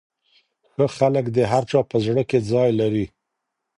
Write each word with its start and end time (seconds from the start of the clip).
ښه 0.73 0.85
خلک 0.97 1.25
د 1.35 1.37
هر 1.51 1.63
چا 1.71 1.79
په 1.91 1.97
زړه 2.05 2.21
کي 2.29 2.39
ځای 2.51 2.69
لري. 2.79 3.05